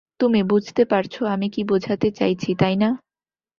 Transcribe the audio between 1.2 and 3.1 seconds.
আমি কী বোঝাতে চাইছি, তাই না?